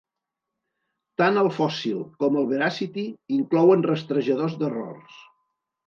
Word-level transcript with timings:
Tant 1.23 1.37
el 1.41 1.51
Fossil 1.59 2.01
com 2.25 2.41
el 2.43 2.49
Veracity 2.55 3.07
inclouen 3.39 3.89
rastrejadors 3.93 4.61
d'errors. 4.65 5.25